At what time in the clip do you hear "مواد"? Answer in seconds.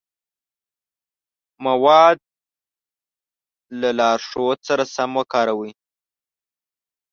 1.65-2.17